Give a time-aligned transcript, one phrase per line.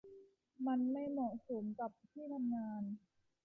[0.67, 2.83] มันไม่เหมาะสมกับที่ทำงาน